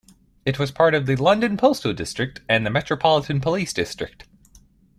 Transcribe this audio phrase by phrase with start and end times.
[0.47, 4.23] It was part of the London postal district and the Metropolitan Police District.